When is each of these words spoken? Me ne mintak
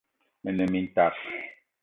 Me 0.43 0.51
ne 0.55 0.65
mintak 0.71 1.15